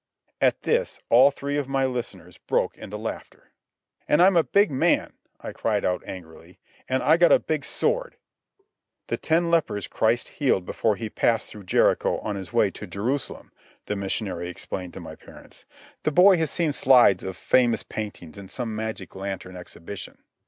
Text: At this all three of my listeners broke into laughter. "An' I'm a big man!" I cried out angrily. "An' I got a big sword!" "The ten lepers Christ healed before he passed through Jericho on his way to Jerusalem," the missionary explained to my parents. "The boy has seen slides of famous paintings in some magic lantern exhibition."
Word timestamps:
At 0.41 0.63
this 0.63 0.99
all 1.09 1.29
three 1.29 1.57
of 1.57 1.67
my 1.69 1.85
listeners 1.85 2.39
broke 2.39 2.75
into 2.75 2.97
laughter. 2.97 3.51
"An' 4.07 4.19
I'm 4.19 4.35
a 4.35 4.41
big 4.43 4.71
man!" 4.71 5.13
I 5.39 5.53
cried 5.53 5.85
out 5.85 6.01
angrily. 6.07 6.57
"An' 6.89 7.03
I 7.03 7.17
got 7.17 7.31
a 7.31 7.37
big 7.37 7.63
sword!" 7.63 8.15
"The 9.09 9.17
ten 9.17 9.51
lepers 9.51 9.85
Christ 9.85 10.27
healed 10.29 10.65
before 10.65 10.95
he 10.95 11.07
passed 11.07 11.51
through 11.51 11.65
Jericho 11.65 12.17
on 12.21 12.35
his 12.35 12.51
way 12.51 12.71
to 12.71 12.87
Jerusalem," 12.87 13.51
the 13.85 13.95
missionary 13.95 14.49
explained 14.49 14.95
to 14.95 14.99
my 14.99 15.13
parents. 15.13 15.65
"The 16.01 16.11
boy 16.11 16.37
has 16.39 16.49
seen 16.49 16.71
slides 16.71 17.23
of 17.23 17.37
famous 17.37 17.83
paintings 17.83 18.39
in 18.39 18.49
some 18.49 18.75
magic 18.75 19.13
lantern 19.15 19.55
exhibition." 19.55 20.23